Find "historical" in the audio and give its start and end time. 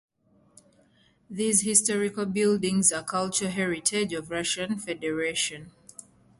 1.61-2.25